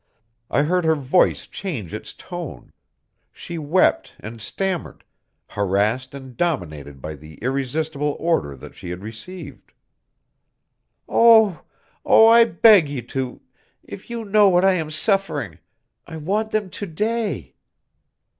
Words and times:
I 0.49 0.63
heard 0.63 0.83
her 0.83 0.95
voice 0.95 1.45
change 1.45 1.93
its 1.93 2.11
tone; 2.13 2.73
she 3.31 3.59
wept 3.59 4.13
and 4.19 4.41
stammered, 4.41 5.03
harassed 5.49 6.15
and 6.15 6.35
dominated 6.35 7.03
by 7.03 7.13
the 7.13 7.35
irresistible 7.35 8.17
order 8.19 8.55
that 8.57 8.73
she 8.73 8.89
had 8.89 9.03
received. 9.03 9.73
"Oh! 11.07 11.61
oh! 12.03 12.25
I 12.27 12.45
beg 12.45 12.89
you 12.89 13.03
to... 13.13 13.41
if 13.83 14.09
you 14.09 14.25
knew 14.25 14.49
what 14.49 14.65
I 14.65 14.73
am 14.73 14.89
suffering.... 14.89 15.59
I 16.07 16.17
want 16.17 16.49
them 16.49 16.71
to 16.71 16.87
day." 16.87 17.53